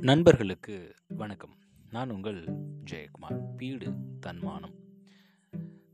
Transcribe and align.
நண்பர்களுக்கு 0.00 0.94
வணக்கம். 1.08 1.56
நான் 1.90 2.10
உங்கள் 2.10 2.44
ஜெயக்குமார். 2.90 3.56
பீடு 3.56 3.92
தன்மானம். 4.20 4.74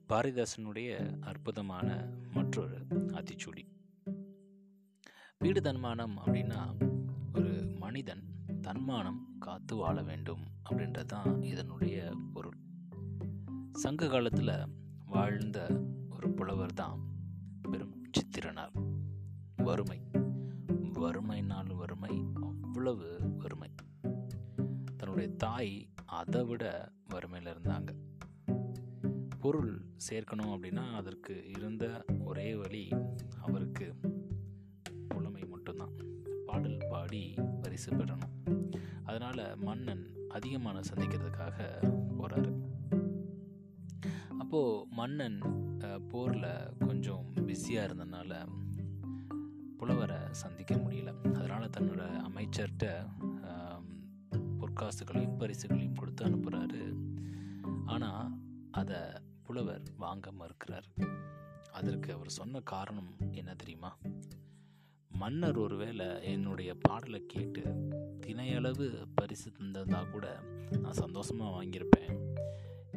பாரதிதாசனுடைய 0.09 1.19
அற்புதமான 1.21 2.13
மற்றொரு 2.33 2.87
ஆத்திச்சூடி 2.91 3.67
பீடு 5.39 5.63
தன்மானம் 5.63 6.19
அப்படின்னா 6.19 6.77
ஒரு 7.35 7.67
மனிதன் 7.79 8.23
தன்மானம் 8.61 9.37
காத்து 9.39 9.77
வாழ 9.77 10.03
வேண்டும் 10.03 10.41
அப்படின்றது 10.71 11.05
தான் 11.05 11.43
இதனுடைய 11.43 12.13
பொருள். 12.33 12.57
சங்க 13.73 14.09
காலத்தில் 14.09 14.69
வாழ்ந்த 15.05 15.85
ஒரு 16.11 16.31
புலவர் 16.31 16.73
தான் 16.73 17.01
பெரும் 17.71 18.05
சித்திரனார். 18.13 18.73
வறுமை. 19.57 20.01
வறுமைனால் 20.95 21.75
வறுமை 21.75 22.25
அவ்வளவு 22.35 23.19
வறுமை. 23.39 23.71
அவருடைய 25.17 25.45
தாய் 25.45 25.75
அதை 26.05 26.41
விட 26.45 26.65
வறுமையில் 27.09 27.53
இருந்தாங்க. 27.53 27.91
பொருள் 29.41 29.71
சேர்க்கணும் 30.09 30.51
அப்படின்னா 30.55 30.85
அதற்கு 30.95 31.35
இருந்த 31.49 32.05
ஒரே 32.25 32.55
வழி 32.55 32.83
அவருக்கு 33.43 33.87
புலமை 35.09 35.45
மட்டும்தான். 35.45 35.95
பாடல் 36.47 36.77
பாடி 36.91 37.35
பரிசு 37.63 37.91
பெறணும். 37.95 38.35
அதனால் 39.05 39.57
மன்னன் 39.57 40.05
அதிகமான 40.29 40.81
சந்திக்கிறதுக்காக 40.91 41.59
போகிறாரு 42.19 42.53
அப்போது 44.39 44.87
மன்னன் 44.91 45.39
போரில் 46.09 46.77
கொஞ்சம் 46.79 47.33
பிஸியாக 47.47 47.89
இருந்ததுனால 47.89 48.47
புலவரை 49.79 50.21
சந்திக்க 50.45 50.75
முடியல. 50.75 51.15
அதனால் 51.33 51.75
தன்னோட 51.79 52.05
அமைச்சர்கிட்ட 52.29 52.95
பொற்காசுகளையும் 54.77 55.37
பரிசுகளையும் 55.39 55.95
கொடுத்து 55.95 56.23
அனுப்புகிறாரு 56.27 56.81
ஆனால் 57.85 58.27
அதை 58.71 58.99
புலவர் 59.43 59.87
வாங்க 59.97 60.33
மறுக்கிறார். 60.33 60.89
அதற்கு 61.71 62.09
அவர் 62.13 62.29
சொன்ன 62.29 62.61
காரணம் 62.61 63.09
என்ன 63.31 63.55
தெரியுமா? 63.55 63.91
மன்னர் 65.09 65.59
ஒருவேளை 65.59 66.09
என்னுடைய 66.23 66.75
பாடலை 66.81 67.21
கேட்டு 67.27 67.63
தினையளவு 68.27 68.89
பரிசு 69.15 69.51
தந்ததா 69.51 70.11
கூட 70.11 70.27
நான் 70.81 71.01
சந்தோஷமாக 71.05 71.55
வாங்கியிருப்பேன். 71.57 72.13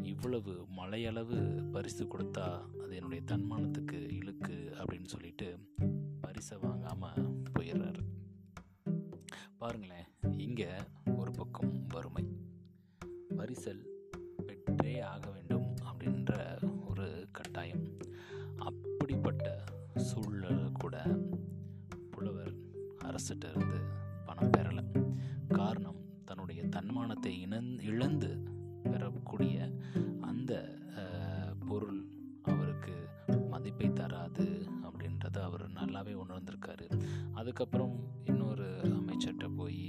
இவ்வளவு 0.04 0.56
மலையளவு 0.82 1.40
பரிசு 1.72 2.06
கொடுத்தா 2.06 2.48
அது 2.84 2.96
என்னுடைய 2.96 3.24
தன்மானத்துக்கு 3.32 4.00
இழுக்கு 4.20 4.58
அப்படின்னு 4.78 5.06
சொல்லிட்டு 5.06 5.50
பரிசை 6.22 6.58
வாங்காமல் 6.58 7.26
போயிடுறாரு. 7.60 8.04
பாருங்களேன் 9.58 10.08
இங்கே 10.38 10.68
செல் 13.64 13.86
பெற்றே 14.48 14.92
ஆக 15.14 15.26
வேண்டும் 15.32 15.68
அப்படின்ற 15.90 16.32
ஒரு 16.90 17.08
கட்டாயம். 17.32 17.86
அப்படிப்பட்ட 18.68 19.46
சூழல் 20.10 20.64
கூட 20.72 20.96
புலவர் 22.14 22.54
அரசிட்ட 23.08 23.46
இருந்து 23.52 23.80
பணம் 24.28 24.54
பெறலை. 24.56 24.86
காரணம் 25.50 26.02
தன்னுடைய 26.26 26.62
தன்மானத்தை 26.76 27.34
இணந் 27.46 27.72
இழந்து 27.82 28.32
பெறக்கூடிய 28.84 29.58
அந்த 30.22 30.54
பொருள் 31.68 32.02
அவருக்கு 32.44 32.96
மதிப்பை 33.54 33.90
தராது 33.94 34.48
அப்படின்றத 34.88 35.38
அவர் 35.48 35.66
நல்லாவே 35.80 36.14
உணர்ந்திருக்காரு. 36.24 36.88
அதுக்கப்புறம் 37.34 37.98
இன்னொரு 38.26 38.70
அமைச்சர்கிட்ட 39.00 39.50
போய் 39.56 39.84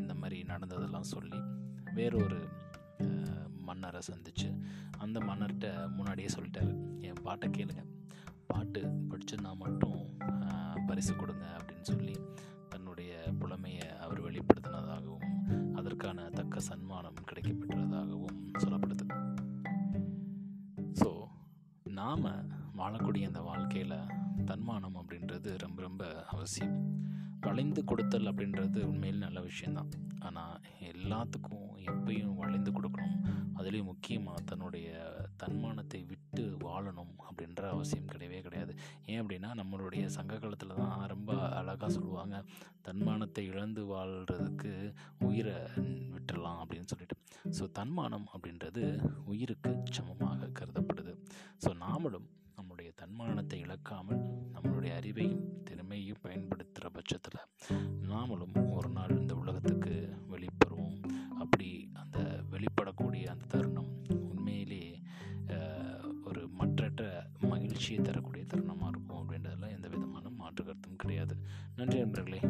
இந்த 0.00 0.14
மாதிரி 0.14 0.38
நடந்ததெல்லாம் 0.42 1.12
சொல்லி 1.14 1.40
வேறொரு 1.98 2.40
மன்னரை 3.68 4.00
சந்தித்து 4.10 4.48
அந்த 5.04 5.18
மன்னர்கிட்ட 5.28 5.68
முன்னாடியே 5.96 6.28
சொல்லிட்டாரு. 6.36 6.72
என் 7.08 7.24
பாட்டை 7.26 7.48
கேளுங்க. 7.56 7.82
பாட்டு 8.50 8.80
படிச்சிருந்தா 9.10 9.52
மட்டும் 9.64 10.00
பரிசு 10.88 11.12
கொடுங்க 11.16 11.46
அப்படின்னு 11.56 11.86
சொல்லி 11.90 12.14
தன்னுடைய 12.72 13.12
புலமையை 13.40 13.88
அவர் 14.04 14.20
வெளிப்படுத்தினதாகவும் 14.26 15.26
அதற்கான 15.78 16.28
தக்க 16.38 16.60
சன்மானம் 16.68 17.20
கிடைக்கப்பெற்றதாகவும் 17.28 18.38
சொல்லப்படுது. 18.62 19.06
ஸோ 21.00 21.10
நாம் 21.98 22.26
வாழக்கூடிய 22.80 23.26
அந்த 23.30 23.42
வாழ்க்கையில் 23.50 23.98
தன்மானம் 24.50 24.98
அப்படின்றது 25.00 25.52
ரொம்ப 25.64 25.78
ரொம்ப 25.86 26.04
அவசியம். 26.34 26.76
வளைந்து 27.46 27.80
கொடுத்தல் 27.84 28.28
அப்படின்றது 28.30 28.78
உண்மையில் 28.90 29.24
நல்ல 29.24 29.38
விஷயந்தான் 29.40 29.90
ஆனால் 30.26 30.56
எல்லாத்துக்கும் 30.90 31.66
எப்பயும் 31.90 32.38
வளைந்து 32.40 32.70
கொடுக்கணும். 32.76 33.18
அதுலேயும் 33.58 33.90
முக்கியமாக 33.90 34.40
தன்னுடைய 34.50 34.88
தன்மானத்தை 35.42 36.00
விட்டு 36.10 36.44
வாழணும் 36.66 37.14
அப்படின்ற 37.26 37.62
அவசியம் 37.74 38.10
கிடையவே 38.12 38.40
கிடையாது. 38.46 38.72
ஏன் 39.10 39.20
அப்படின்னா 39.22 39.50
நம்மளுடைய 39.60 40.04
சங்க 40.16 40.38
காலத்தில் 40.38 40.80
தான் 40.80 41.06
ரொம்ப 41.06 41.32
அழகாக 41.60 41.90
சொல்லுவாங்க 41.96 42.38
தன்மானத்தை 42.88 43.44
இழந்து 43.52 43.82
வாழ்கிறதுக்கு 43.92 44.72
உயிரை 45.28 45.56
விட்டுடலாம் 46.14 46.60
அப்படின்னு 46.64 46.90
சொல்லிட்டு. 46.92 47.18
ஸோ 47.58 47.66
தன்மானம் 47.80 48.28
அப்படின்றது 48.34 48.84
உயிருக்கு 49.32 49.72
சமமாக 49.98 50.50
கருதப்படுது. 50.60 51.14
ஸோ 51.64 51.72
நாமளும் 51.84 52.28
நம்முடைய 52.58 52.90
தன்மானத்தை 53.02 53.58
இழக்காமல் 53.66 54.22
நம்மளுடைய 54.54 54.92
அறிவையும் 55.00 55.44
நாமளும் 58.18 58.70
ஒரு 58.70 58.88
நாள் 58.88 59.18
இந்த 59.18 59.34
உலகத்துக்கு 59.34 60.08
வெளிப்படுவோம் 60.30 61.02
அப்படி 61.38 61.90
அந்த 61.92 62.18
வெளிப்படக்கூடிய 62.50 63.24
அந்த 63.26 63.44
தருணம் 63.48 63.90
உண்மையிலே 64.30 65.00
ஒரு 66.24 66.48
மற்றற்ற 66.48 67.26
மகிழ்ச்சியை 67.40 68.02
தரக்கூடிய 68.02 68.44
தருணமாக 68.44 68.88
இருக்கும் 68.88 69.20
அப்படின்றதுல 69.22 69.70
எந்த 69.70 69.88
விதமான 69.88 70.28
மாற்று 70.28 70.64
கருத்தும் 70.64 70.96
கிடையாது. 70.96 71.36
நன்றி 71.76 71.98
நண்பர்களே. 71.98 72.40